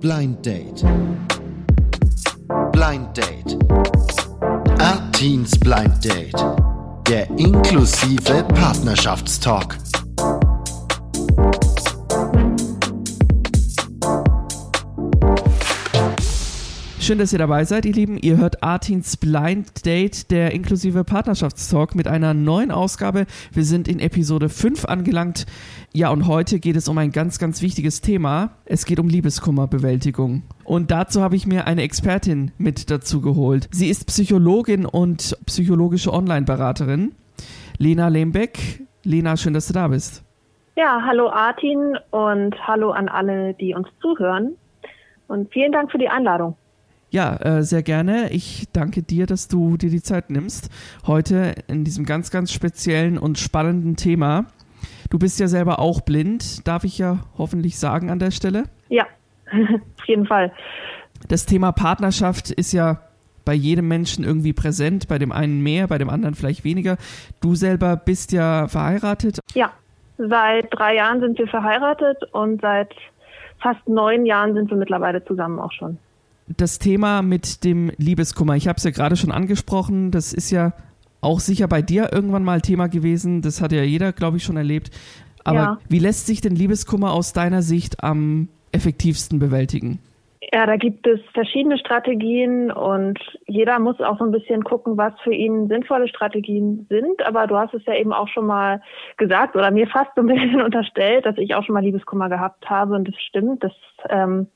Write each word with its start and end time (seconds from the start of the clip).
Blind 0.00 0.42
Date. 0.46 0.82
Blind 2.72 3.14
Date. 3.14 3.58
Artins 4.78 5.58
Blind 5.58 6.02
Date. 6.02 6.42
Der 7.06 7.28
inklusive 7.36 8.42
Partnerschaftstalk. 8.54 9.76
Schön, 17.10 17.18
dass 17.18 17.32
ihr 17.32 17.40
dabei 17.40 17.64
seid, 17.64 17.86
ihr 17.86 17.92
Lieben. 17.92 18.18
Ihr 18.18 18.36
hört 18.36 18.62
Artins 18.62 19.16
Blind 19.16 19.84
Date, 19.84 20.30
der 20.30 20.52
inklusive 20.52 21.02
Partnerschaftstalk 21.02 21.96
mit 21.96 22.06
einer 22.06 22.34
neuen 22.34 22.70
Ausgabe. 22.70 23.26
Wir 23.52 23.64
sind 23.64 23.88
in 23.88 23.98
Episode 23.98 24.48
5 24.48 24.84
angelangt. 24.84 25.44
Ja, 25.92 26.10
und 26.10 26.28
heute 26.28 26.60
geht 26.60 26.76
es 26.76 26.86
um 26.86 26.96
ein 26.98 27.10
ganz, 27.10 27.40
ganz 27.40 27.62
wichtiges 27.62 28.00
Thema. 28.00 28.50
Es 28.64 28.86
geht 28.86 29.00
um 29.00 29.08
Liebeskummerbewältigung. 29.08 30.44
Und 30.62 30.92
dazu 30.92 31.20
habe 31.20 31.34
ich 31.34 31.48
mir 31.48 31.66
eine 31.66 31.82
Expertin 31.82 32.52
mit 32.58 32.92
dazu 32.92 33.20
geholt. 33.20 33.66
Sie 33.72 33.88
ist 33.88 34.06
Psychologin 34.06 34.86
und 34.86 35.36
psychologische 35.46 36.12
Online-Beraterin. 36.12 37.16
Lena 37.76 38.06
Lehmbeck. 38.06 38.86
Lena, 39.02 39.36
schön, 39.36 39.54
dass 39.54 39.66
du 39.66 39.72
da 39.72 39.88
bist. 39.88 40.22
Ja, 40.76 41.02
hallo 41.04 41.28
Artin 41.28 41.98
und 42.12 42.54
hallo 42.68 42.92
an 42.92 43.08
alle, 43.08 43.54
die 43.54 43.74
uns 43.74 43.88
zuhören. 44.00 44.54
Und 45.26 45.52
vielen 45.52 45.72
Dank 45.72 45.90
für 45.90 45.98
die 45.98 46.08
Einladung. 46.08 46.56
Ja, 47.10 47.36
äh, 47.36 47.62
sehr 47.64 47.82
gerne. 47.82 48.30
Ich 48.30 48.68
danke 48.72 49.02
dir, 49.02 49.26
dass 49.26 49.48
du 49.48 49.76
dir 49.76 49.90
die 49.90 50.02
Zeit 50.02 50.30
nimmst. 50.30 50.70
Heute 51.06 51.56
in 51.66 51.82
diesem 51.82 52.06
ganz, 52.06 52.30
ganz 52.30 52.52
speziellen 52.52 53.18
und 53.18 53.36
spannenden 53.36 53.96
Thema. 53.96 54.46
Du 55.10 55.18
bist 55.18 55.40
ja 55.40 55.48
selber 55.48 55.80
auch 55.80 56.02
blind, 56.02 56.66
darf 56.68 56.84
ich 56.84 56.98
ja 56.98 57.24
hoffentlich 57.36 57.80
sagen 57.80 58.10
an 58.10 58.20
der 58.20 58.30
Stelle. 58.30 58.64
Ja, 58.88 59.06
auf 59.52 60.06
jeden 60.06 60.26
Fall. 60.26 60.52
Das 61.26 61.46
Thema 61.46 61.72
Partnerschaft 61.72 62.52
ist 62.52 62.72
ja 62.72 63.00
bei 63.44 63.54
jedem 63.54 63.88
Menschen 63.88 64.22
irgendwie 64.22 64.52
präsent, 64.52 65.08
bei 65.08 65.18
dem 65.18 65.32
einen 65.32 65.60
mehr, 65.62 65.88
bei 65.88 65.98
dem 65.98 66.10
anderen 66.10 66.36
vielleicht 66.36 66.62
weniger. 66.62 66.96
Du 67.40 67.56
selber 67.56 67.96
bist 67.96 68.30
ja 68.30 68.68
verheiratet. 68.68 69.40
Ja, 69.54 69.72
seit 70.16 70.68
drei 70.70 70.94
Jahren 70.94 71.18
sind 71.18 71.36
wir 71.38 71.48
verheiratet 71.48 72.18
und 72.30 72.60
seit 72.60 72.94
fast 73.58 73.88
neun 73.88 74.26
Jahren 74.26 74.54
sind 74.54 74.70
wir 74.70 74.76
mittlerweile 74.76 75.24
zusammen 75.24 75.58
auch 75.58 75.72
schon 75.72 75.98
das 76.56 76.78
Thema 76.78 77.22
mit 77.22 77.64
dem 77.64 77.90
Liebeskummer, 77.96 78.56
ich 78.56 78.68
habe 78.68 78.76
es 78.76 78.84
ja 78.84 78.90
gerade 78.90 79.16
schon 79.16 79.30
angesprochen, 79.30 80.10
das 80.10 80.32
ist 80.32 80.50
ja 80.50 80.72
auch 81.20 81.40
sicher 81.40 81.68
bei 81.68 81.82
dir 81.82 82.10
irgendwann 82.12 82.44
mal 82.44 82.60
Thema 82.60 82.88
gewesen, 82.88 83.42
das 83.42 83.60
hat 83.60 83.72
ja 83.72 83.82
jeder, 83.82 84.12
glaube 84.12 84.38
ich, 84.38 84.42
schon 84.42 84.56
erlebt. 84.56 84.90
Aber 85.44 85.58
ja. 85.58 85.78
wie 85.88 85.98
lässt 85.98 86.26
sich 86.26 86.40
denn 86.40 86.54
Liebeskummer 86.54 87.12
aus 87.12 87.32
deiner 87.32 87.62
Sicht 87.62 88.02
am 88.02 88.48
effektivsten 88.72 89.38
bewältigen? 89.38 90.00
Ja, 90.52 90.66
da 90.66 90.76
gibt 90.76 91.06
es 91.06 91.20
verschiedene 91.32 91.78
Strategien 91.78 92.72
und 92.72 93.20
jeder 93.46 93.78
muss 93.78 94.00
auch 94.00 94.18
so 94.18 94.24
ein 94.24 94.32
bisschen 94.32 94.64
gucken, 94.64 94.96
was 94.96 95.12
für 95.22 95.32
ihn 95.32 95.68
sinnvolle 95.68 96.08
Strategien 96.08 96.86
sind. 96.88 97.24
Aber 97.24 97.46
du 97.46 97.56
hast 97.56 97.72
es 97.72 97.84
ja 97.86 97.94
eben 97.94 98.12
auch 98.12 98.26
schon 98.26 98.46
mal 98.46 98.82
gesagt 99.16 99.54
oder 99.54 99.70
mir 99.70 99.86
fast 99.86 100.10
so 100.16 100.22
ein 100.22 100.26
bisschen 100.26 100.60
unterstellt, 100.64 101.24
dass 101.24 101.38
ich 101.38 101.54
auch 101.54 101.64
schon 101.64 101.74
mal 101.74 101.84
Liebeskummer 101.84 102.28
gehabt 102.28 102.68
habe 102.68 102.96
und 102.96 103.06
das 103.06 103.14
stimmt. 103.20 103.62
Das 103.62 103.72
ähm, 104.08 104.48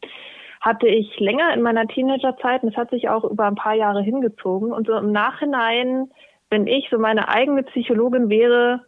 hatte 0.64 0.88
ich 0.88 1.20
länger 1.20 1.52
in 1.52 1.60
meiner 1.60 1.86
Teenagerzeit 1.86 2.62
und 2.62 2.70
es 2.70 2.76
hat 2.76 2.88
sich 2.88 3.10
auch 3.10 3.22
über 3.24 3.44
ein 3.44 3.54
paar 3.54 3.74
Jahre 3.74 4.00
hingezogen. 4.00 4.72
Und 4.72 4.86
so 4.86 4.94
im 4.94 5.12
Nachhinein, 5.12 6.10
wenn 6.48 6.66
ich 6.66 6.88
so 6.90 6.98
meine 6.98 7.28
eigene 7.28 7.64
Psychologin 7.64 8.30
wäre, 8.30 8.80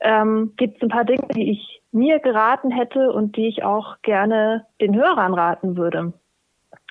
ähm, 0.00 0.52
gibt 0.58 0.76
es 0.76 0.82
ein 0.82 0.90
paar 0.90 1.06
Dinge, 1.06 1.26
die 1.34 1.52
ich 1.52 1.80
mir 1.92 2.18
geraten 2.18 2.70
hätte 2.70 3.10
und 3.10 3.36
die 3.36 3.48
ich 3.48 3.64
auch 3.64 4.02
gerne 4.02 4.66
den 4.82 4.94
Hörern 4.94 5.32
raten 5.32 5.78
würde. 5.78 6.12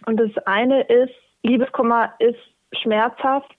Und 0.07 0.19
das 0.19 0.31
eine 0.47 0.81
ist, 0.81 1.13
Liebeskummer 1.43 2.13
ist 2.17 2.39
schmerzhaft, 2.71 3.55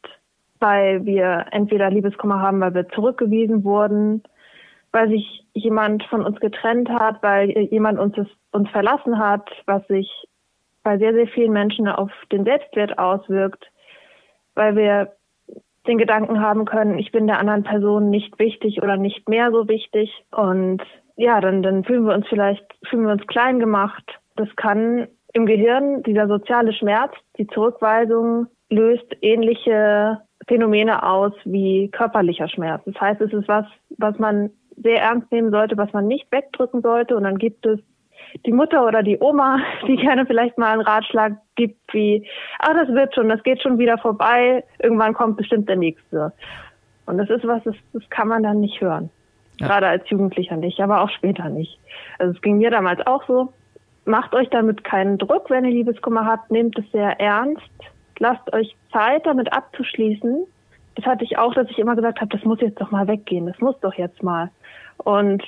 weil 0.59 1.05
wir 1.05 1.47
entweder 1.53 1.89
Liebeskummer 1.89 2.41
haben, 2.41 2.61
weil 2.61 2.75
wir 2.75 2.89
zurückgewiesen 2.89 3.63
wurden, 3.63 4.25
weil 4.91 5.09
sich 5.09 5.47
jemand 5.53 6.03
von 6.07 6.27
uns 6.27 6.41
getrennt 6.41 6.89
hat, 6.89 7.23
weil 7.23 7.49
jemand 7.51 8.01
uns, 8.01 8.17
uns 8.51 8.69
verlassen 8.71 9.21
hat, 9.21 9.49
was 9.67 9.87
sich 9.87 10.11
bei 10.89 10.97
sehr, 10.97 11.13
sehr 11.13 11.27
vielen 11.27 11.53
Menschen 11.53 11.87
auf 11.87 12.11
den 12.33 12.45
Selbstwert 12.45 12.99
auswirkt, 12.99 13.71
weil 14.55 14.75
wir 14.75 15.13
den 15.87 15.99
Gedanken 15.99 16.41
haben 16.41 16.65
können, 16.65 16.99
ich 16.99 17.13
bin 17.13 17.27
der 17.27 17.39
anderen 17.39 17.63
Person 17.63 18.09
nicht 18.09 18.39
wichtig 18.39 18.81
oder 18.83 18.97
nicht 18.97 19.29
mehr 19.29 19.51
so 19.51 19.69
wichtig. 19.69 20.11
Und 20.31 20.81
ja, 21.17 21.43
dann, 21.43 21.63
dann 21.63 21.85
fühlen 21.85 22.07
wir 22.07 22.15
uns 22.15 22.27
vielleicht, 22.29 22.65
fühlen 22.89 23.05
wir 23.05 23.13
uns 23.13 23.27
klein 23.27 23.61
gemacht. 23.61 24.03
Das 24.37 24.49
kann 24.57 25.09
im 25.35 25.45
Gehirn, 25.45 26.03
dieser 26.05 26.27
soziale 26.27 26.73
Schmerz, 26.73 27.13
die 27.37 27.47
Zurückweisung 27.49 28.47
löst 28.71 29.15
ähnliche 29.21 30.23
Phänomene 30.47 31.03
aus 31.03 31.35
wie 31.45 31.91
körperlicher 31.91 32.49
Schmerz. 32.49 32.81
Das 32.87 32.99
heißt, 32.99 33.21
es 33.21 33.35
ist 33.35 33.47
was, 33.47 33.67
was 33.99 34.19
man 34.19 34.49
sehr 34.83 35.03
ernst 35.03 35.31
nehmen 35.33 35.51
sollte, 35.51 35.77
was 35.77 35.93
man 35.93 36.07
nicht 36.07 36.33
wegdrücken 36.33 36.81
sollte. 36.81 37.15
Und 37.15 37.25
dann 37.25 37.37
gibt 37.37 37.67
es 37.67 37.79
die 38.47 38.53
Mutter 38.53 38.87
oder 38.87 39.03
die 39.03 39.19
Oma, 39.21 39.59
die 39.87 39.97
gerne 39.97 40.27
vielleicht 40.27 40.59
mal 40.59 40.73
einen 40.73 40.83
Ratschlag 40.83 41.35
gibt, 41.57 41.81
wie, 41.93 42.27
ah, 42.59 42.75
das 42.75 42.89
wird 42.89 43.15
schon, 43.15 43.29
das 43.29 43.43
geht 43.43 43.63
schon 43.63 43.79
wieder 43.79 43.99
vorbei, 43.99 44.65
irgendwann 44.79 45.15
kommt 45.15 45.37
bestimmt 45.37 45.69
der 45.69 45.77
nächste. 45.77 46.33
Und 47.07 47.19
das 47.19 47.31
ist 47.31 47.47
was, 47.47 47.63
das, 47.65 47.75
das 47.93 48.03
kann 48.11 48.29
man 48.29 48.43
dann 48.43 48.61
nicht 48.61 48.81
hören. 48.81 49.11
Ja. 49.59 49.67
Gerade 49.67 49.89
als 49.89 50.09
Jugendlicher 50.09 50.57
nicht, 50.57 50.81
aber 50.81 51.01
auch 51.01 51.11
später 51.11 51.49
nicht. 51.49 51.79
Also 52.19 52.35
es 52.35 52.43
ging 52.43 52.59
mir 52.59 52.71
damals 52.71 53.05
auch 53.07 53.27
so. 53.27 53.53
Macht 54.05 54.35
euch 54.35 54.49
damit 54.51 54.85
keinen 54.85 55.19
Druck, 55.19 55.51
wenn 55.51 55.65
ihr 55.65 55.73
Liebeskummer 55.73 56.25
habt, 56.25 56.51
nehmt 56.51 56.79
es 56.79 56.91
sehr 56.93 57.21
ernst. 57.21 57.63
Lasst 58.19 58.53
euch 58.53 58.75
Zeit, 58.93 59.27
damit 59.27 59.53
abzuschließen. 59.53 60.45
Das 60.95 61.07
hatte 61.07 61.25
ich 61.25 61.39
auch, 61.39 61.55
dass 61.55 61.71
ich 61.71 61.79
immer 61.79 61.95
gesagt 61.95 62.21
habe, 62.21 62.31
das 62.35 62.45
muss 62.45 62.61
jetzt 62.61 62.81
doch 62.81 62.91
mal 62.91 63.07
weggehen, 63.07 63.47
das 63.47 63.59
muss 63.61 63.79
doch 63.81 63.95
jetzt 63.95 64.23
mal. 64.23 64.51
Und 64.99 65.43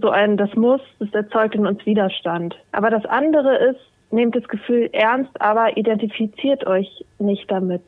so 0.00 0.10
ein 0.10 0.36
das 0.36 0.54
muss, 0.54 0.80
das 0.98 1.12
erzeugt 1.12 1.54
in 1.54 1.66
uns 1.66 1.84
Widerstand. 1.86 2.56
Aber 2.72 2.90
das 2.90 3.04
andere 3.06 3.56
ist, 3.56 3.80
nehmt 4.10 4.36
das 4.36 4.46
Gefühl 4.48 4.90
ernst, 4.92 5.40
aber 5.40 5.76
identifiziert 5.76 6.66
euch 6.66 7.04
nicht 7.18 7.50
damit. 7.50 7.82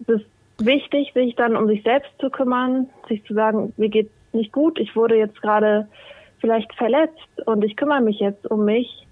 Es 0.00 0.08
ist 0.08 0.26
wichtig, 0.58 1.12
sich 1.14 1.34
dann 1.36 1.56
um 1.56 1.66
sich 1.66 1.82
selbst 1.82 2.10
zu 2.18 2.30
kümmern, 2.30 2.88
sich 3.08 3.24
zu 3.24 3.34
sagen, 3.34 3.72
mir 3.76 3.88
geht's 3.88 4.12
nicht 4.32 4.52
gut, 4.52 4.78
ich 4.78 4.94
wurde 4.96 5.16
jetzt 5.16 5.40
gerade 5.42 5.88
vielleicht 6.40 6.74
verletzt 6.74 7.46
und 7.46 7.64
ich 7.64 7.76
kümmere 7.76 8.00
mich 8.00 8.20
jetzt 8.20 8.50
um 8.50 8.64
mich, 8.64 9.06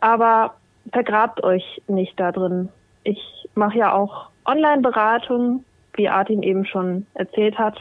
aber 0.00 0.54
vergrabt 0.92 1.42
euch 1.44 1.82
nicht 1.86 2.18
da 2.18 2.32
drin. 2.32 2.68
Ich 3.04 3.48
mache 3.54 3.78
ja 3.78 3.92
auch 3.94 4.30
Online-Beratung, 4.44 5.64
wie 5.94 6.08
Artin 6.08 6.42
eben 6.42 6.64
schon 6.64 7.06
erzählt 7.14 7.58
hat. 7.58 7.78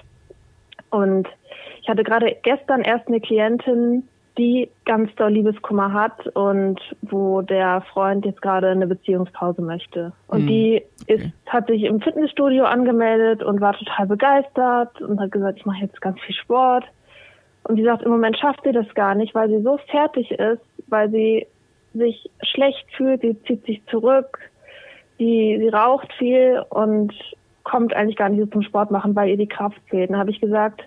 Und 0.89 1.27
ich 1.81 1.89
hatte 1.89 2.03
gerade 2.03 2.35
gestern 2.43 2.81
erst 2.81 3.07
eine 3.07 3.19
Klientin, 3.19 4.07
die 4.37 4.69
ganz 4.85 5.13
doll 5.15 5.31
Liebeskummer 5.31 5.93
hat 5.93 6.27
und 6.35 6.79
wo 7.01 7.41
der 7.41 7.81
Freund 7.93 8.25
jetzt 8.25 8.41
gerade 8.41 8.69
eine 8.69 8.87
Beziehungspause 8.87 9.61
möchte. 9.61 10.13
Und 10.27 10.43
mhm. 10.43 10.47
die 10.47 10.83
ist, 11.07 11.25
hat 11.47 11.67
sich 11.67 11.83
im 11.83 12.01
Fitnessstudio 12.01 12.65
angemeldet 12.65 13.43
und 13.43 13.61
war 13.61 13.73
total 13.77 14.05
begeistert 14.05 15.01
und 15.01 15.19
hat 15.19 15.31
gesagt, 15.31 15.57
ich 15.59 15.65
mache 15.65 15.81
jetzt 15.81 15.99
ganz 16.01 16.19
viel 16.21 16.35
Sport. 16.35 16.85
Und 17.63 17.77
die 17.77 17.83
sagt, 17.83 18.03
im 18.03 18.11
Moment 18.11 18.37
schafft 18.37 18.63
sie 18.63 18.71
das 18.71 18.87
gar 18.93 19.15
nicht, 19.15 19.33
weil 19.33 19.49
sie 19.49 19.61
so 19.61 19.77
fertig 19.89 20.31
ist, 20.31 20.61
weil 20.87 21.09
sie 21.09 21.47
sich 21.93 22.29
schlecht 22.43 22.85
fühlt, 22.95 23.21
sie 23.21 23.41
zieht 23.43 23.65
sich 23.65 23.83
zurück, 23.87 24.39
sie, 25.17 25.57
sie 25.59 25.69
raucht 25.69 26.13
viel 26.13 26.63
und 26.69 27.13
kommt 27.67 27.93
eigentlich 27.93 28.15
gar 28.15 28.29
nicht 28.29 28.39
so 28.39 28.45
zum 28.45 28.61
Sport 28.61 28.91
machen, 28.91 29.13
weil 29.13 29.29
ihr 29.29 29.37
die 29.37 29.47
Kraft 29.47 29.77
fehlt. 29.89 30.09
Dann 30.09 30.17
habe 30.17 30.31
ich 30.31 30.39
gesagt, 30.39 30.83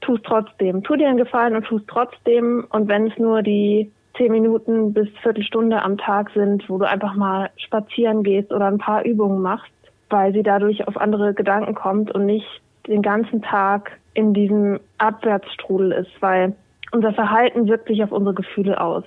tu 0.00 0.14
es 0.14 0.22
trotzdem. 0.22 0.82
Tu 0.82 0.96
dir 0.96 1.08
einen 1.08 1.18
Gefallen 1.18 1.54
und 1.54 1.66
tu 1.66 1.76
es 1.76 1.82
trotzdem. 1.86 2.66
Und 2.70 2.88
wenn 2.88 3.08
es 3.08 3.18
nur 3.18 3.42
die 3.42 3.92
zehn 4.16 4.32
Minuten 4.32 4.94
bis 4.94 5.08
Viertelstunde 5.22 5.82
am 5.82 5.98
Tag 5.98 6.30
sind, 6.30 6.66
wo 6.70 6.78
du 6.78 6.88
einfach 6.88 7.14
mal 7.14 7.50
spazieren 7.56 8.22
gehst 8.22 8.50
oder 8.50 8.66
ein 8.66 8.78
paar 8.78 9.04
Übungen 9.04 9.42
machst, 9.42 9.70
weil 10.08 10.32
sie 10.32 10.42
dadurch 10.42 10.88
auf 10.88 10.96
andere 10.96 11.34
Gedanken 11.34 11.74
kommt 11.74 12.10
und 12.14 12.24
nicht 12.24 12.62
den 12.86 13.02
ganzen 13.02 13.42
Tag 13.42 13.98
in 14.14 14.32
diesem 14.32 14.80
Abwärtsstrudel 14.96 15.92
ist, 15.92 16.10
weil 16.20 16.54
unser 16.92 17.12
Verhalten 17.12 17.68
wirkt 17.68 17.88
sich 17.88 18.02
auf 18.02 18.12
unsere 18.12 18.34
Gefühle 18.34 18.80
aus. 18.80 19.04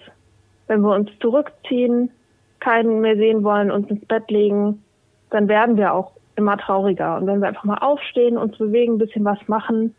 Wenn 0.68 0.82
wir 0.82 0.94
uns 0.94 1.10
zurückziehen, 1.20 2.12
keinen 2.60 3.02
mehr 3.02 3.16
sehen 3.16 3.44
wollen, 3.44 3.72
uns 3.72 3.90
ins 3.90 4.06
Bett 4.06 4.30
legen, 4.30 4.84
dann 5.32 5.48
werden 5.48 5.76
wir 5.76 5.94
auch 5.94 6.12
immer 6.40 6.58
trauriger. 6.58 7.18
Und 7.18 7.28
wenn 7.28 7.42
wir 7.42 7.48
einfach 7.48 7.64
mal 7.64 7.78
aufstehen, 7.78 8.38
uns 8.38 8.58
bewegen, 8.58 8.96
ein 8.96 8.98
bisschen 8.98 9.24
was 9.24 9.40
machen, 9.48 9.96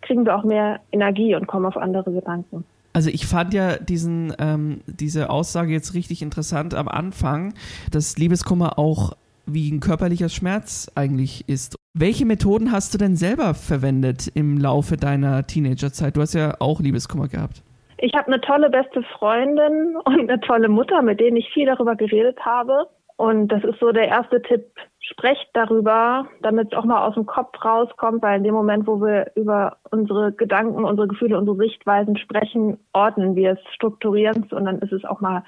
kriegen 0.00 0.24
wir 0.24 0.36
auch 0.36 0.44
mehr 0.44 0.80
Energie 0.90 1.34
und 1.36 1.46
kommen 1.46 1.66
auf 1.66 1.76
andere 1.76 2.12
Gedanken. 2.12 2.64
Also 2.92 3.08
ich 3.08 3.26
fand 3.26 3.54
ja 3.54 3.78
diesen, 3.78 4.34
ähm, 4.38 4.80
diese 4.86 5.30
Aussage 5.30 5.72
jetzt 5.72 5.94
richtig 5.94 6.20
interessant 6.20 6.74
am 6.74 6.88
Anfang, 6.88 7.54
dass 7.90 8.18
Liebeskummer 8.18 8.78
auch 8.78 9.12
wie 9.46 9.70
ein 9.70 9.80
körperlicher 9.80 10.28
Schmerz 10.28 10.90
eigentlich 10.94 11.48
ist. 11.48 11.76
Welche 11.94 12.26
Methoden 12.26 12.72
hast 12.72 12.94
du 12.94 12.98
denn 12.98 13.16
selber 13.16 13.54
verwendet 13.54 14.28
im 14.34 14.58
Laufe 14.58 14.96
deiner 14.96 15.46
Teenagerzeit? 15.46 16.16
Du 16.16 16.20
hast 16.20 16.34
ja 16.34 16.54
auch 16.58 16.80
Liebeskummer 16.80 17.28
gehabt. 17.28 17.62
Ich 17.98 18.12
habe 18.14 18.26
eine 18.26 18.40
tolle 18.40 18.68
beste 18.68 19.02
Freundin 19.18 19.96
und 20.04 20.28
eine 20.28 20.40
tolle 20.40 20.68
Mutter, 20.68 21.02
mit 21.02 21.20
denen 21.20 21.36
ich 21.36 21.48
viel 21.52 21.66
darüber 21.66 21.96
geredet 21.96 22.38
habe. 22.40 22.86
Und 23.16 23.48
das 23.48 23.62
ist 23.64 23.78
so 23.78 23.92
der 23.92 24.08
erste 24.08 24.42
Tipp. 24.42 24.66
Sprecht 25.00 25.48
darüber, 25.52 26.26
damit 26.40 26.72
es 26.72 26.78
auch 26.78 26.84
mal 26.84 27.06
aus 27.06 27.14
dem 27.14 27.26
Kopf 27.26 27.62
rauskommt, 27.64 28.22
weil 28.22 28.38
in 28.38 28.44
dem 28.44 28.54
Moment, 28.54 28.86
wo 28.86 29.00
wir 29.00 29.32
über 29.34 29.76
unsere 29.90 30.32
Gedanken, 30.32 30.84
unsere 30.84 31.08
Gefühle, 31.08 31.36
unsere 31.36 31.56
Sichtweisen 31.56 32.16
sprechen, 32.16 32.78
ordnen 32.92 33.34
wir 33.34 33.52
es, 33.52 33.74
strukturieren 33.74 34.44
es 34.46 34.52
und 34.52 34.64
dann 34.64 34.78
ist 34.78 34.92
es 34.92 35.04
auch 35.04 35.20
mal 35.20 35.44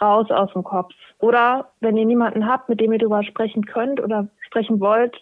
raus 0.00 0.30
aus 0.30 0.52
dem 0.52 0.64
Kopf. 0.64 0.92
Oder 1.18 1.70
wenn 1.80 1.96
ihr 1.96 2.04
niemanden 2.04 2.46
habt, 2.46 2.68
mit 2.68 2.80
dem 2.80 2.92
ihr 2.92 2.98
darüber 2.98 3.22
sprechen 3.22 3.64
könnt 3.64 4.00
oder 4.00 4.28
sprechen 4.40 4.80
wollt, 4.80 5.16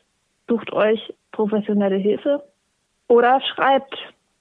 sucht 0.49 0.73
euch 0.73 1.15
professionelle 1.31 1.97
Hilfe 1.97 2.43
oder 3.09 3.41
schreibt. 3.41 3.97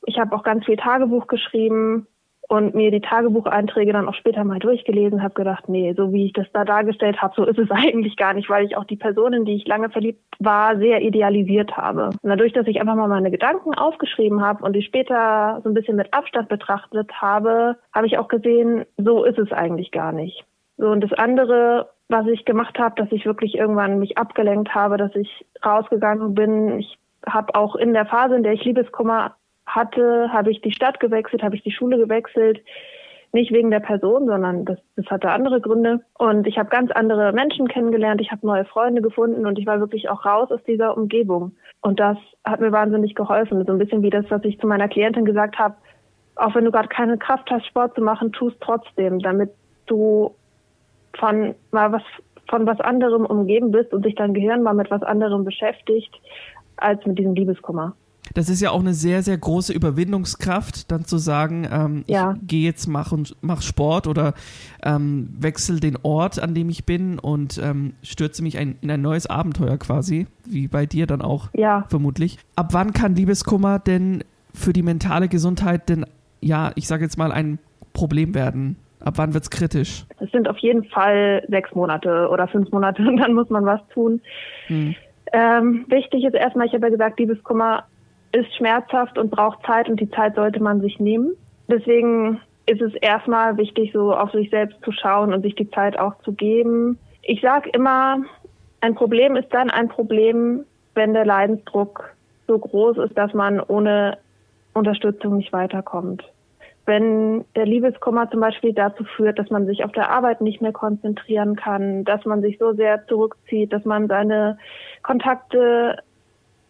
Ich 0.05 0.17
habe 0.17 0.35
auch 0.35 0.43
ganz 0.43 0.65
viel 0.65 0.77
Tagebuch 0.77 1.27
geschrieben 1.27 2.07
und 2.51 2.75
mir 2.75 2.91
die 2.91 2.99
Tagebucheinträge 2.99 3.93
dann 3.93 4.09
auch 4.09 4.13
später 4.13 4.43
mal 4.43 4.59
durchgelesen, 4.59 5.23
habe 5.23 5.33
gedacht, 5.35 5.69
nee, 5.69 5.93
so 5.95 6.11
wie 6.11 6.25
ich 6.25 6.33
das 6.33 6.47
da 6.51 6.65
dargestellt 6.65 7.21
habe, 7.21 7.33
so 7.37 7.45
ist 7.45 7.57
es 7.57 7.71
eigentlich 7.71 8.17
gar 8.17 8.33
nicht, 8.33 8.49
weil 8.49 8.65
ich 8.65 8.75
auch 8.75 8.83
die 8.83 8.97
Person, 8.97 9.31
in 9.31 9.45
die 9.45 9.55
ich 9.55 9.65
lange 9.65 9.89
verliebt 9.89 10.19
war, 10.39 10.77
sehr 10.77 11.01
idealisiert 11.01 11.77
habe. 11.77 12.07
Und 12.07 12.29
dadurch, 12.29 12.51
dass 12.51 12.67
ich 12.67 12.81
einfach 12.81 12.95
mal 12.95 13.07
meine 13.07 13.31
Gedanken 13.31 13.73
aufgeschrieben 13.73 14.41
habe 14.41 14.65
und 14.65 14.73
die 14.73 14.81
später 14.81 15.61
so 15.63 15.69
ein 15.69 15.73
bisschen 15.73 15.95
mit 15.95 16.13
Abstand 16.13 16.49
betrachtet 16.49 17.09
habe, 17.21 17.77
habe 17.93 18.07
ich 18.07 18.17
auch 18.17 18.27
gesehen, 18.27 18.83
so 18.97 19.23
ist 19.23 19.39
es 19.39 19.53
eigentlich 19.53 19.91
gar 19.91 20.11
nicht. 20.11 20.43
So 20.75 20.89
und 20.89 20.99
das 20.99 21.13
andere, 21.13 21.87
was 22.09 22.27
ich 22.27 22.43
gemacht 22.43 22.77
habe, 22.79 22.95
dass 22.97 23.13
ich 23.13 23.25
wirklich 23.25 23.55
irgendwann 23.55 23.97
mich 23.97 24.17
abgelenkt 24.17 24.75
habe, 24.75 24.97
dass 24.97 25.15
ich 25.15 25.45
rausgegangen 25.65 26.35
bin. 26.35 26.79
Ich 26.79 26.97
habe 27.25 27.55
auch 27.55 27.77
in 27.77 27.93
der 27.93 28.07
Phase, 28.07 28.35
in 28.35 28.43
der 28.43 28.53
ich 28.53 28.65
Liebeskummer 28.65 29.35
hatte, 29.75 30.29
habe 30.31 30.51
ich 30.51 30.61
die 30.61 30.71
Stadt 30.71 30.99
gewechselt, 30.99 31.43
habe 31.43 31.55
ich 31.55 31.63
die 31.63 31.71
Schule 31.71 31.97
gewechselt. 31.97 32.61
Nicht 33.33 33.53
wegen 33.53 33.71
der 33.71 33.79
Person, 33.79 34.25
sondern 34.27 34.65
das, 34.65 34.77
das 34.97 35.05
hatte 35.05 35.31
andere 35.31 35.61
Gründe. 35.61 36.01
Und 36.17 36.47
ich 36.47 36.57
habe 36.57 36.69
ganz 36.69 36.91
andere 36.91 37.31
Menschen 37.31 37.69
kennengelernt, 37.69 38.19
ich 38.19 38.31
habe 38.31 38.45
neue 38.45 38.65
Freunde 38.65 39.01
gefunden 39.01 39.45
und 39.45 39.57
ich 39.57 39.65
war 39.65 39.79
wirklich 39.79 40.09
auch 40.09 40.25
raus 40.25 40.51
aus 40.51 40.61
dieser 40.65 40.97
Umgebung. 40.97 41.53
Und 41.81 42.01
das 42.01 42.17
hat 42.43 42.59
mir 42.59 42.73
wahnsinnig 42.73 43.15
geholfen. 43.15 43.65
So 43.65 43.71
ein 43.71 43.77
bisschen 43.77 44.01
wie 44.01 44.09
das, 44.09 44.25
was 44.29 44.43
ich 44.43 44.59
zu 44.59 44.67
meiner 44.67 44.89
Klientin 44.89 45.23
gesagt 45.23 45.57
habe. 45.57 45.75
Auch 46.35 46.55
wenn 46.55 46.65
du 46.65 46.71
gerade 46.71 46.89
keine 46.89 47.17
Kraft 47.17 47.49
hast, 47.49 47.65
Sport 47.67 47.95
zu 47.95 48.01
machen, 48.01 48.33
tu 48.33 48.49
es 48.49 48.53
trotzdem, 48.59 49.19
damit 49.19 49.51
du 49.85 50.35
von 51.17 51.55
mal 51.71 51.91
was 51.91 52.03
von 52.49 52.65
was 52.65 52.81
anderem 52.81 53.25
umgeben 53.25 53.71
bist 53.71 53.93
und 53.93 54.03
sich 54.03 54.15
dein 54.15 54.33
Gehirn 54.33 54.61
mal 54.61 54.73
mit 54.73 54.91
was 54.91 55.03
anderem 55.03 55.45
beschäftigt 55.45 56.13
als 56.75 57.05
mit 57.05 57.17
diesem 57.17 57.33
Liebeskummer 57.33 57.95
das 58.33 58.49
ist 58.49 58.61
ja 58.61 58.71
auch 58.71 58.79
eine 58.79 58.93
sehr, 58.93 59.23
sehr 59.23 59.37
große 59.37 59.73
Überwindungskraft, 59.73 60.91
dann 60.91 61.05
zu 61.05 61.17
sagen, 61.17 61.67
ähm, 61.71 62.03
ja. 62.07 62.35
ich 62.41 62.47
gehe 62.47 62.63
jetzt, 62.63 62.87
mach, 62.87 63.11
und, 63.11 63.35
mach 63.41 63.61
Sport 63.61 64.07
oder 64.07 64.33
ähm, 64.83 65.29
wechsle 65.39 65.79
den 65.79 65.97
Ort, 66.03 66.41
an 66.41 66.53
dem 66.53 66.69
ich 66.69 66.85
bin 66.85 67.19
und 67.19 67.59
ähm, 67.63 67.93
stürze 68.03 68.43
mich 68.43 68.57
ein, 68.57 68.77
in 68.81 68.91
ein 68.91 69.01
neues 69.01 69.27
Abenteuer 69.27 69.77
quasi, 69.77 70.27
wie 70.45 70.67
bei 70.67 70.85
dir 70.85 71.07
dann 71.07 71.21
auch 71.21 71.49
ja. 71.53 71.85
vermutlich. 71.89 72.37
Ab 72.55 72.69
wann 72.71 72.93
kann 72.93 73.15
Liebeskummer 73.15 73.79
denn 73.79 74.23
für 74.53 74.73
die 74.73 74.83
mentale 74.83 75.27
Gesundheit 75.27 75.89
denn, 75.89 76.05
ja, 76.41 76.71
ich 76.75 76.87
sage 76.87 77.03
jetzt 77.03 77.17
mal, 77.17 77.31
ein 77.31 77.59
Problem 77.93 78.33
werden? 78.33 78.77
Ab 79.03 79.15
wann 79.17 79.33
wird 79.33 79.43
es 79.43 79.49
kritisch? 79.49 80.05
Es 80.19 80.31
sind 80.31 80.47
auf 80.47 80.57
jeden 80.59 80.83
Fall 80.85 81.43
sechs 81.47 81.73
Monate 81.73 82.29
oder 82.29 82.47
fünf 82.47 82.71
Monate 82.71 83.01
und 83.07 83.17
dann 83.17 83.33
muss 83.33 83.49
man 83.49 83.65
was 83.65 83.81
tun. 83.93 84.21
Hm. 84.67 84.95
Ähm, 85.33 85.85
wichtig 85.87 86.25
ist 86.25 86.33
erstmal, 86.33 86.67
ich 86.67 86.73
habe 86.73 86.87
ja 86.87 86.91
gesagt, 86.91 87.19
Liebeskummer 87.19 87.85
ist 88.31 88.55
schmerzhaft 88.55 89.17
und 89.17 89.31
braucht 89.31 89.65
Zeit 89.65 89.89
und 89.89 89.99
die 89.99 90.09
Zeit 90.11 90.35
sollte 90.35 90.61
man 90.61 90.81
sich 90.81 90.99
nehmen. 90.99 91.35
Deswegen 91.67 92.41
ist 92.65 92.81
es 92.81 92.93
erstmal 92.95 93.57
wichtig, 93.57 93.91
so 93.93 94.13
auf 94.13 94.31
sich 94.31 94.49
selbst 94.49 94.77
zu 94.83 94.91
schauen 94.91 95.33
und 95.33 95.41
sich 95.41 95.55
die 95.55 95.69
Zeit 95.71 95.99
auch 95.99 96.17
zu 96.23 96.33
geben. 96.33 96.97
Ich 97.21 97.41
sage 97.41 97.69
immer, 97.73 98.17
ein 98.81 98.95
Problem 98.95 99.35
ist 99.35 99.53
dann 99.53 99.69
ein 99.69 99.89
Problem, 99.89 100.65
wenn 100.93 101.13
der 101.13 101.25
Leidensdruck 101.25 102.15
so 102.47 102.57
groß 102.57 102.97
ist, 102.97 103.17
dass 103.17 103.33
man 103.33 103.59
ohne 103.59 104.17
Unterstützung 104.73 105.37
nicht 105.37 105.53
weiterkommt. 105.53 106.23
Wenn 106.85 107.45
der 107.55 107.65
Liebeskummer 107.65 108.29
zum 108.29 108.39
Beispiel 108.39 108.73
dazu 108.73 109.03
führt, 109.03 109.37
dass 109.37 109.49
man 109.49 109.65
sich 109.65 109.83
auf 109.83 109.91
der 109.91 110.09
Arbeit 110.09 110.41
nicht 110.41 110.61
mehr 110.61 110.71
konzentrieren 110.71 111.55
kann, 111.55 112.03
dass 112.03 112.25
man 112.25 112.41
sich 112.41 112.57
so 112.57 112.73
sehr 112.73 113.05
zurückzieht, 113.07 113.71
dass 113.71 113.85
man 113.85 114.07
seine 114.07 114.57
Kontakte 115.03 115.97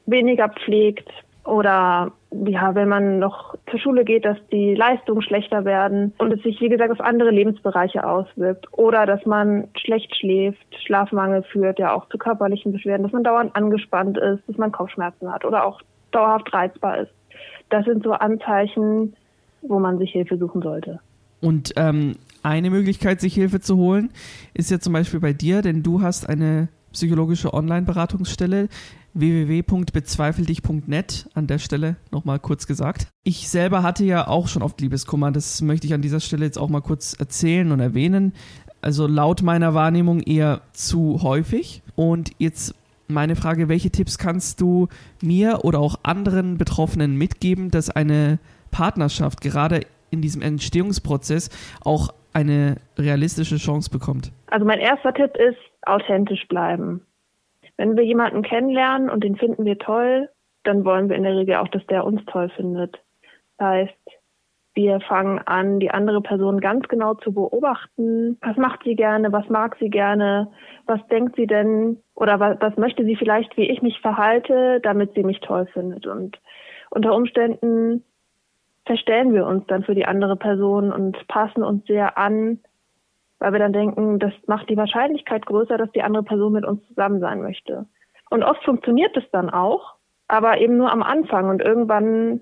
weniger 0.06 0.50
pflegt, 0.50 1.10
oder 1.44 2.12
ja, 2.32 2.76
wenn 2.76 2.88
man 2.88 3.20
noch 3.20 3.56
zur 3.70 3.80
Schule 3.80 4.06
geht, 4.06 4.26
dass 4.26 4.38
die 4.52 4.76
Leistungen 4.76 5.22
schlechter 5.22 5.66
werden 5.66 6.14
und 6.18 6.32
es 6.32 6.42
sich, 6.44 6.62
wie 6.62 6.70
gesagt, 6.70 6.92
auf 6.92 7.02
andere 7.02 7.32
Lebensbereiche 7.32 8.08
auswirkt. 8.08 8.68
Oder 8.72 9.06
dass 9.06 9.26
man 9.26 9.68
schlecht 9.76 10.16
schläft, 10.16 10.66
Schlafmangel 10.86 11.44
führt 11.44 11.80
ja 11.80 11.94
auch 11.94 12.08
zu 12.10 12.18
körperlichen 12.18 12.72
Beschwerden, 12.72 13.04
dass 13.04 13.12
man 13.12 13.24
dauernd 13.24 13.56
angespannt 13.56 14.18
ist, 14.18 14.44
dass 14.48 14.58
man 14.58 14.72
Kopfschmerzen 14.72 15.32
hat 15.32 15.44
oder 15.44 15.66
auch 15.66 15.82
dauerhaft 16.12 16.54
reizbar 16.54 17.00
ist. 17.00 17.12
Das 17.70 17.86
sind 17.86 18.04
so 18.04 18.12
Anzeichen, 18.12 19.16
wo 19.62 19.80
man 19.80 19.98
sich 19.98 20.12
Hilfe 20.12 20.38
suchen 20.38 20.62
sollte. 20.62 21.00
Und 21.42 21.74
ähm, 21.76 22.18
eine 22.44 22.70
Möglichkeit, 22.70 23.20
sich 23.20 23.34
Hilfe 23.34 23.60
zu 23.60 23.78
holen, 23.78 24.12
ist 24.54 24.72
ja 24.72 24.80
zum 24.80 24.94
Beispiel 24.94 25.20
bei 25.20 25.34
dir, 25.34 25.62
denn 25.62 25.84
du 25.84 26.02
hast 26.02 26.30
eine 26.30 26.70
psychologische 26.92 27.54
Online-Beratungsstelle 27.54 28.68
www.bezweifeldich.net 29.14 31.30
an 31.34 31.48
der 31.48 31.60
Stelle 31.60 31.98
nochmal 32.12 32.40
kurz 32.40 32.68
gesagt. 32.68 33.08
Ich 33.24 33.50
selber 33.50 33.84
hatte 33.84 34.06
ja 34.06 34.28
auch 34.28 34.48
schon 34.48 34.64
oft 34.64 34.80
Liebeskummer, 34.82 35.32
das 35.32 35.62
möchte 35.62 35.88
ich 35.88 35.94
an 35.94 36.02
dieser 36.02 36.20
Stelle 36.20 36.46
jetzt 36.46 36.58
auch 36.58 36.70
mal 36.70 36.82
kurz 36.82 37.14
erzählen 37.14 37.72
und 37.72 37.80
erwähnen. 37.80 38.34
Also 38.82 39.08
laut 39.08 39.42
meiner 39.42 39.74
Wahrnehmung 39.74 40.22
eher 40.22 40.62
zu 40.74 41.22
häufig. 41.22 41.84
Und 41.96 42.32
jetzt 42.40 42.76
meine 43.08 43.36
Frage, 43.36 43.70
welche 43.70 43.92
Tipps 43.92 44.18
kannst 44.18 44.62
du 44.62 44.88
mir 45.22 45.60
oder 45.64 45.80
auch 45.80 46.00
anderen 46.04 46.58
Betroffenen 46.58 47.16
mitgeben, 47.16 47.70
dass 47.70 47.90
eine 47.90 48.40
Partnerschaft 48.72 49.42
gerade 49.42 49.82
in 50.10 50.22
diesem 50.22 50.42
Entstehungsprozess 50.42 51.50
auch 51.84 52.14
eine 52.34 52.78
realistische 52.98 53.58
Chance 53.58 53.90
bekommt? 53.90 54.32
Also 54.48 54.66
mein 54.66 54.80
erster 54.80 55.14
Tipp 55.14 55.32
ist, 55.36 55.58
authentisch 55.86 56.48
bleiben. 56.48 57.06
Wenn 57.78 57.98
wir 57.98 58.04
jemanden 58.04 58.44
kennenlernen 58.44 59.10
und 59.10 59.24
den 59.24 59.36
finden 59.36 59.66
wir 59.66 59.78
toll, 59.78 60.30
dann 60.64 60.86
wollen 60.86 61.10
wir 61.10 61.16
in 61.16 61.24
der 61.24 61.36
Regel 61.36 61.56
auch, 61.56 61.68
dass 61.68 61.86
der 61.88 62.06
uns 62.06 62.24
toll 62.26 62.50
findet. 62.50 63.00
Das 63.58 63.68
heißt, 63.68 63.98
wir 64.74 65.02
fangen 65.02 65.40
an, 65.40 65.80
die 65.80 65.92
andere 65.92 66.22
Person 66.22 66.62
ganz 66.62 66.88
genau 66.88 67.16
zu 67.16 67.34
beobachten. 67.34 68.38
Was 68.42 68.56
macht 68.56 68.84
sie 68.84 68.96
gerne? 68.96 69.32
Was 69.32 69.50
mag 69.50 69.76
sie 69.80 69.90
gerne? 69.90 70.52
Was 70.86 71.06
denkt 71.08 71.36
sie 71.36 71.48
denn? 71.48 71.98
Oder 72.16 72.40
was, 72.40 72.58
was 72.62 72.78
möchte 72.78 73.04
sie 73.04 73.18
vielleicht, 73.18 73.58
wie 73.58 73.70
ich 73.70 73.82
mich 73.82 74.00
verhalte, 74.00 74.80
damit 74.82 75.14
sie 75.14 75.24
mich 75.24 75.42
toll 75.42 75.66
findet? 75.74 76.08
Und 76.08 76.40
unter 76.90 77.14
Umständen 77.14 78.04
verstellen 78.86 79.34
wir 79.34 79.46
uns 79.46 79.66
dann 79.68 79.84
für 79.84 79.96
die 79.96 80.06
andere 80.06 80.38
Person 80.38 80.92
und 80.92 81.28
passen 81.28 81.64
uns 81.64 81.86
sehr 81.86 82.18
an, 82.18 82.60
weil 83.42 83.54
wir 83.54 83.60
dann 83.60 83.74
denken, 83.74 84.20
das 84.20 84.34
macht 84.46 84.70
die 84.70 84.78
Wahrscheinlichkeit 84.78 85.48
größer, 85.48 85.78
dass 85.78 85.92
die 85.92 86.04
andere 86.04 86.24
Person 86.24 86.54
mit 86.54 86.64
uns 86.64 86.86
zusammen 86.88 87.20
sein 87.20 87.42
möchte. 87.42 87.88
Und 88.30 88.44
oft 88.44 88.64
funktioniert 88.64 89.18
es 89.18 89.24
dann 89.32 89.50
auch, 89.50 89.96
aber 90.28 90.62
eben 90.62 90.78
nur 90.78 90.92
am 90.92 91.02
Anfang 91.02 91.50
und 91.50 91.60
irgendwann 91.60 92.42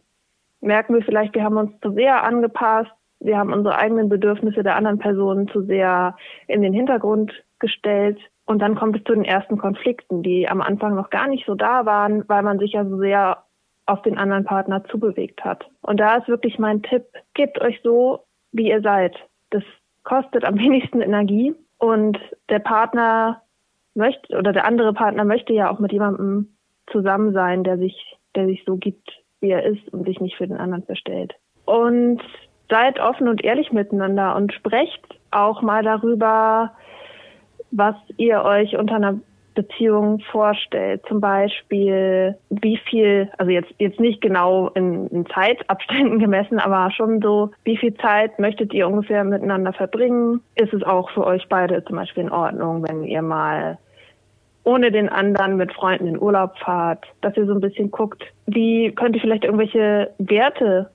merken 0.60 0.94
wir 0.94 1.01
vielleicht, 1.01 1.34
wir 1.34 1.44
haben 1.44 1.58
uns 1.58 1.72
zu 1.82 1.94
sehr 1.94 2.24
angepasst, 2.24 2.91
wir 3.22 3.38
haben 3.38 3.53
unsere 3.53 3.77
eigenen 3.77 4.10
Bedürfnisse 4.10 4.62
der 4.62 4.75
anderen 4.75 5.00
Person 5.00 5.48
zu 5.48 5.63
sehr 5.63 6.15
in 6.48 6.62
den 6.62 6.74
Hintergrund 6.74 7.32
gestellt 7.60 8.20
und 8.46 8.60
dann 8.60 8.75
kommt 8.75 8.98
es 8.98 9.03
zu 9.06 9.13
den 9.13 9.24
ersten 9.24 9.58
Konflikten, 9.58 10.22
die 10.22 10.50
am 10.50 10.62
Anfang 10.62 10.96
noch 10.96 11.10
gar 11.10 11.27
nicht 11.27 11.46
so 11.46 11.56
da 11.56 11.86
waren, 11.86 12.27
weil 12.27 12.44
man 12.44 12.60
sich 12.60 12.74
ja 12.74 12.84
so 12.84 12.98
sehr 12.98 13.46
auf 13.86 14.01
den 14.01 14.18
anderen 14.18 14.44
Partner 14.44 14.84
zubewegt 14.84 15.46
hat. 15.46 15.65
Und 15.82 16.00
da 16.00 16.18
ist 16.18 16.27
wirklich 16.27 16.60
mein 16.60 16.84
Tipp, 16.84 17.06
gebt 17.34 17.62
euch 17.62 17.79
so, 17.84 18.25
wie 18.51 18.68
ihr 18.70 18.82
seid. 18.82 19.15
Das 19.50 19.63
kostet 20.03 20.46
am 20.46 20.58
wenigsten 20.58 21.01
Energie 21.01 21.56
und 21.77 22.18
der 22.50 22.60
Partner 22.60 23.41
möchte 23.96 24.38
oder 24.38 24.53
der 24.53 24.65
andere 24.65 24.94
Partner 24.94 25.24
möchte 25.24 25.53
ja 25.53 25.72
auch 25.72 25.79
mit 25.79 25.91
jemandem 25.91 26.56
zusammen 26.91 27.34
sein, 27.34 27.63
der 27.63 27.77
sich, 27.77 28.18
der 28.36 28.46
sich 28.48 28.63
so 28.65 28.77
gibt, 28.77 29.10
wie 29.41 29.50
er 29.50 29.63
ist 29.63 29.88
und 29.94 30.06
sich 30.06 30.20
nicht 30.20 30.36
für 30.36 30.48
den 30.48 30.58
anderen 30.58 30.84
verstellt. 30.84 31.36
Und 31.65 32.22
seid 32.70 33.00
offen 33.00 33.27
und 33.27 33.44
ehrlich 33.44 33.72
miteinander 33.72 34.36
und 34.36 34.53
sprecht 34.53 35.20
auch 35.32 35.62
mal 35.62 35.84
darüber, 35.84 36.72
was 37.72 37.96
ihr 38.18 38.44
euch 38.44 38.75
unter 38.75 38.96
einer 38.96 39.20
Beziehung 39.62 40.20
vorstellt. 40.32 41.01
Zum 41.08 41.20
Beispiel, 41.20 42.36
wie 42.50 42.78
viel, 42.78 43.30
also 43.38 43.51
jetzt, 43.51 43.74
jetzt 43.78 44.00
nicht 44.00 44.22
genau 44.22 44.70
in, 44.70 45.08
in 45.08 45.25
Zeitabständen 45.25 46.20
gemessen, 46.25 46.60
aber 46.60 46.92
schon 46.92 47.22
so, 47.22 47.51
wie 47.66 47.75
viel 47.75 47.94
Zeit 47.96 48.39
möchtet 48.39 48.74
ihr 48.74 48.88
ungefähr 48.88 49.24
miteinander 49.24 49.74
verbringen? 49.74 50.42
Ist 50.56 50.74
es 50.74 50.84
auch 50.84 51.10
für 51.12 51.25
euch 51.25 51.48
beide 51.50 51.84
zum 51.84 51.98
Beispiel 51.98 52.24
in 52.24 52.32
Ordnung, 52.32 52.86
wenn 52.88 53.04
ihr 53.04 53.22
mal 53.22 53.78
ohne 54.63 54.92
den 54.92 55.10
anderen 55.10 55.58
mit 55.58 55.74
Freunden 55.74 56.08
in 56.08 56.22
Urlaub 56.22 56.58
fahrt, 56.60 57.06
dass 57.22 57.36
ihr 57.36 57.46
so 57.46 57.54
ein 57.54 57.62
bisschen 57.62 57.92
guckt, 57.92 58.24
wie 58.46 58.92
könnt 58.92 59.16
ihr 59.16 59.22
vielleicht 59.22 59.44
irgendwelche 59.44 60.12
Werte 60.20 60.89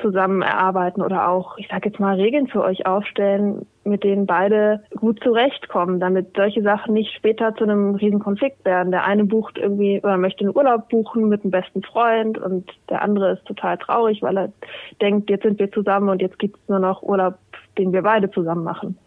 zusammen 0.00 0.42
erarbeiten 0.42 1.02
oder 1.02 1.28
auch, 1.28 1.56
ich 1.58 1.68
sage 1.68 1.88
jetzt 1.88 2.00
mal, 2.00 2.16
Regeln 2.16 2.46
für 2.46 2.62
euch 2.62 2.86
aufstellen, 2.86 3.66
mit 3.86 4.04
denen 4.04 4.26
beide 4.26 4.82
gut 4.96 5.22
zurechtkommen, 5.22 6.00
damit 6.00 6.34
solche 6.36 6.62
Sachen 6.62 6.94
nicht 6.94 7.12
später 7.14 7.54
zu 7.54 7.64
einem 7.64 7.94
riesen 7.94 8.18
Konflikt 8.20 8.64
werden. 8.64 8.90
Der 8.92 9.04
eine 9.04 9.24
bucht 9.24 9.58
irgendwie 9.58 10.00
oder 10.02 10.16
möchte 10.18 10.44
einen 10.44 10.56
Urlaub 10.56 10.88
buchen 10.88 11.28
mit 11.28 11.42
einem 11.42 11.50
besten 11.50 11.82
Freund 11.82 12.38
und 12.38 12.70
der 12.90 13.02
andere 13.02 13.32
ist 13.32 13.44
total 13.46 13.78
traurig, 13.78 14.22
weil 14.22 14.36
er 14.36 14.52
denkt, 15.00 15.30
jetzt 15.30 15.42
sind 15.44 15.58
wir 15.58 15.70
zusammen 15.72 16.08
und 16.08 16.20
jetzt 16.20 16.38
gibt 16.38 16.56
es 16.56 16.68
nur 16.68 16.78
noch 16.78 17.02
Urlaub, 17.02 17.34
den 17.78 17.92
wir 17.92 18.02
beide 18.02 18.30
zusammen 18.30 18.64
machen. 18.64 18.98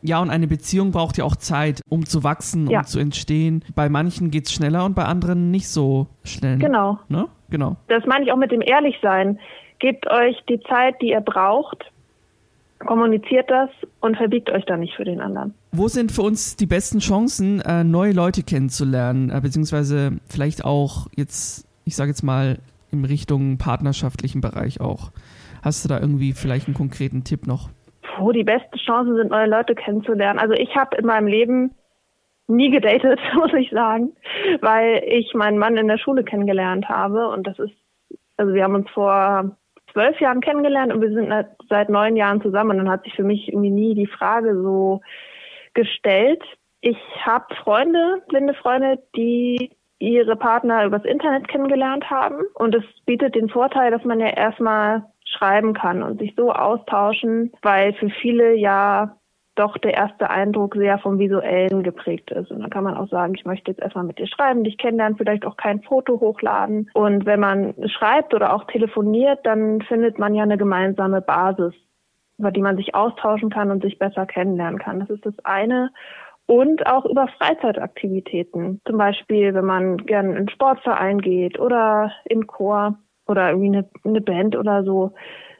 Ja, 0.00 0.20
und 0.22 0.30
eine 0.30 0.46
Beziehung 0.46 0.92
braucht 0.92 1.18
ja 1.18 1.24
auch 1.24 1.36
Zeit, 1.36 1.80
um 1.88 2.06
zu 2.06 2.22
wachsen, 2.22 2.68
Ja. 2.70 2.80
um 2.80 2.84
zu 2.84 3.00
entstehen. 3.00 3.64
Bei 3.74 3.88
manchen 3.88 4.30
geht's 4.30 4.52
schneller 4.52 4.84
und 4.84 4.94
bei 4.94 5.04
anderen 5.04 5.50
nicht 5.50 5.68
so 5.68 6.06
schnell. 6.24 6.58
Genau. 6.58 6.98
Ne? 7.08 7.26
Genau. 7.50 7.76
Das 7.88 8.06
meine 8.06 8.24
ich 8.24 8.32
auch 8.32 8.36
mit 8.36 8.52
dem 8.52 8.60
Ehrlichsein. 8.60 9.40
Gebt 9.80 10.06
euch 10.08 10.36
die 10.48 10.60
Zeit, 10.68 11.00
die 11.00 11.10
ihr 11.10 11.20
braucht, 11.20 11.84
kommuniziert 12.78 13.50
das 13.50 13.70
und 14.00 14.16
verbiegt 14.16 14.50
euch 14.50 14.64
da 14.64 14.76
nicht 14.76 14.94
für 14.94 15.04
den 15.04 15.20
anderen. 15.20 15.54
Wo 15.72 15.88
sind 15.88 16.12
für 16.12 16.22
uns 16.22 16.56
die 16.56 16.66
besten 16.66 17.00
Chancen, 17.00 17.60
äh, 17.60 17.84
neue 17.84 18.12
Leute 18.12 18.42
kennenzulernen, 18.42 19.30
äh, 19.30 19.40
beziehungsweise 19.40 20.18
vielleicht 20.28 20.64
auch 20.64 21.06
jetzt, 21.16 21.66
ich 21.84 21.96
sage 21.96 22.10
jetzt 22.10 22.22
mal, 22.22 22.58
in 22.90 23.04
Richtung 23.04 23.58
partnerschaftlichen 23.58 24.40
Bereich 24.40 24.80
auch? 24.80 25.10
Hast 25.62 25.84
du 25.84 25.88
da 25.88 26.00
irgendwie 26.00 26.32
vielleicht 26.32 26.66
einen 26.66 26.74
konkreten 26.74 27.24
Tipp 27.24 27.46
noch? 27.46 27.68
Wo 28.18 28.32
die 28.32 28.44
besten 28.44 28.78
Chancen 28.78 29.16
sind, 29.16 29.30
neue 29.30 29.48
Leute 29.48 29.74
kennenzulernen. 29.74 30.38
Also 30.38 30.54
ich 30.54 30.74
habe 30.76 30.96
in 30.96 31.06
meinem 31.06 31.26
Leben 31.26 31.72
nie 32.46 32.70
gedatet, 32.70 33.20
muss 33.34 33.52
ich 33.54 33.70
sagen, 33.70 34.12
weil 34.60 35.02
ich 35.06 35.34
meinen 35.34 35.58
Mann 35.58 35.76
in 35.76 35.88
der 35.88 35.98
Schule 35.98 36.24
kennengelernt 36.24 36.88
habe 36.88 37.28
und 37.28 37.46
das 37.46 37.58
ist, 37.58 37.74
also 38.36 38.54
wir 38.54 38.64
haben 38.64 38.74
uns 38.74 38.90
vor 38.90 39.56
zwölf 39.92 40.20
Jahren 40.20 40.40
kennengelernt 40.40 40.92
und 40.92 41.00
wir 41.00 41.12
sind 41.12 41.32
seit 41.68 41.88
neun 41.88 42.16
Jahren 42.16 42.42
zusammen 42.42 42.72
und 42.72 42.78
dann 42.78 42.90
hat 42.90 43.04
sich 43.04 43.14
für 43.14 43.24
mich 43.24 43.48
irgendwie 43.48 43.70
nie 43.70 43.94
die 43.94 44.06
Frage 44.06 44.54
so 44.54 45.00
gestellt. 45.74 46.42
Ich 46.80 46.98
habe 47.20 47.54
Freunde, 47.56 48.22
blinde 48.28 48.54
Freunde, 48.54 49.02
die 49.16 49.70
ihre 49.98 50.36
Partner 50.36 50.84
übers 50.84 51.04
Internet 51.04 51.48
kennengelernt 51.48 52.08
haben 52.08 52.42
und 52.54 52.74
es 52.74 52.84
bietet 53.04 53.34
den 53.34 53.48
Vorteil, 53.48 53.90
dass 53.90 54.04
man 54.04 54.20
ja 54.20 54.28
erstmal 54.28 55.04
schreiben 55.24 55.74
kann 55.74 56.02
und 56.02 56.20
sich 56.20 56.34
so 56.36 56.52
austauschen, 56.52 57.52
weil 57.62 57.92
für 57.94 58.08
viele 58.08 58.54
ja 58.54 59.17
doch 59.58 59.76
der 59.78 59.94
erste 59.94 60.30
Eindruck 60.30 60.74
sehr 60.74 60.98
vom 60.98 61.18
Visuellen 61.18 61.82
geprägt 61.82 62.30
ist. 62.30 62.50
Und 62.50 62.60
dann 62.60 62.70
kann 62.70 62.84
man 62.84 62.96
auch 62.96 63.08
sagen, 63.08 63.34
ich 63.34 63.44
möchte 63.44 63.70
jetzt 63.70 63.80
erstmal 63.80 64.04
mit 64.04 64.18
dir 64.18 64.26
schreiben, 64.26 64.64
dich 64.64 64.78
kennenlernen, 64.78 65.16
vielleicht 65.16 65.44
auch 65.44 65.56
kein 65.56 65.82
Foto 65.82 66.20
hochladen. 66.20 66.90
Und 66.94 67.26
wenn 67.26 67.40
man 67.40 67.74
schreibt 67.88 68.34
oder 68.34 68.54
auch 68.54 68.64
telefoniert, 68.64 69.40
dann 69.44 69.82
findet 69.82 70.18
man 70.18 70.34
ja 70.34 70.42
eine 70.42 70.58
gemeinsame 70.58 71.20
Basis, 71.20 71.74
über 72.38 72.50
die 72.50 72.62
man 72.62 72.76
sich 72.76 72.94
austauschen 72.94 73.50
kann 73.50 73.70
und 73.70 73.82
sich 73.82 73.98
besser 73.98 74.26
kennenlernen 74.26 74.78
kann. 74.78 75.00
Das 75.00 75.10
ist 75.10 75.26
das 75.26 75.34
eine. 75.44 75.90
Und 76.46 76.86
auch 76.86 77.04
über 77.04 77.28
Freizeitaktivitäten. 77.28 78.80
Zum 78.86 78.96
Beispiel, 78.96 79.52
wenn 79.52 79.66
man 79.66 79.98
gern 79.98 80.30
in 80.30 80.36
einen 80.36 80.48
Sportverein 80.48 81.20
geht 81.20 81.58
oder 81.58 82.12
in 82.24 82.46
Chor 82.46 82.96
oder 83.26 83.50
irgendwie 83.50 83.76
eine, 83.76 83.90
eine 84.04 84.20
Band 84.20 84.56
oder 84.56 84.82
so. 84.82 85.12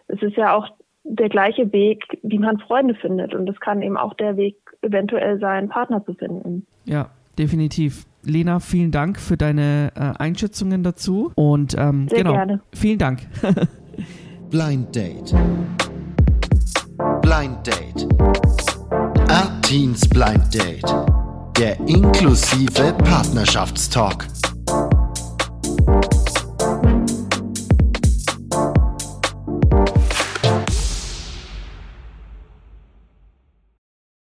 Es 0.07 0.23
ist 0.23 0.37
ja 0.37 0.55
auch 0.57 0.69
der 1.09 1.29
gleiche 1.29 1.73
Weg, 1.73 2.05
wie 2.23 2.38
man 2.38 2.59
Freunde 2.59 2.95
findet. 2.95 3.35
Und 3.35 3.49
es 3.49 3.59
kann 3.61 3.83
eben 3.83 3.97
auch 3.97 4.15
der 4.15 4.37
Weg 4.37 4.57
eventuell 4.83 5.38
sein, 5.41 5.69
Partner 5.69 6.05
zu 6.05 6.15
finden. 6.15 6.67
Ja, 6.85 7.11
definitiv. 7.38 8.05
Lena, 8.25 8.61
vielen 8.61 8.91
Dank 8.91 9.19
für 9.19 9.37
deine 9.37 9.93
äh, 9.95 10.23
Einschätzungen 10.23 10.83
dazu. 10.83 11.33
Und 11.35 11.75
ähm, 11.79 12.09
Sehr 12.09 12.19
genau, 12.19 12.33
gerne. 12.33 12.61
vielen 12.73 12.99
Dank. 12.99 13.21
Blind 14.50 14.95
Date. 14.95 15.35
Blind 17.23 17.67
Date. 17.67 18.09
Artins 19.29 20.09
Blind 20.09 20.55
Date. 20.55 20.95
Der 21.59 21.79
inklusive 21.81 22.95
Partnerschaftstalk. 23.05 24.27